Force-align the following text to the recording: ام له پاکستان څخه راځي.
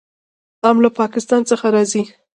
ام 0.69 0.77
له 0.83 0.89
پاکستان 0.99 1.41
څخه 1.49 1.67
راځي. 1.75 2.03